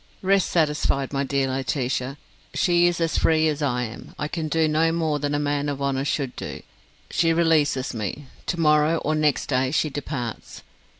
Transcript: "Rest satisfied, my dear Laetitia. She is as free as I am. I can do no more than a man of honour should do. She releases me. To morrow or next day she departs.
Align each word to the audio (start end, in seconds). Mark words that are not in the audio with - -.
"Rest 0.23 0.49
satisfied, 0.49 1.13
my 1.13 1.23
dear 1.23 1.47
Laetitia. 1.47 2.17
She 2.55 2.87
is 2.87 2.99
as 2.99 3.19
free 3.19 3.47
as 3.47 3.61
I 3.61 3.83
am. 3.83 4.15
I 4.17 4.27
can 4.27 4.47
do 4.47 4.67
no 4.67 4.91
more 4.91 5.19
than 5.19 5.35
a 5.35 5.39
man 5.39 5.69
of 5.69 5.79
honour 5.79 6.05
should 6.05 6.35
do. 6.35 6.63
She 7.11 7.31
releases 7.33 7.93
me. 7.93 8.25
To 8.47 8.59
morrow 8.59 8.97
or 8.97 9.13
next 9.13 9.45
day 9.45 9.69
she 9.69 9.91
departs. 9.91 10.63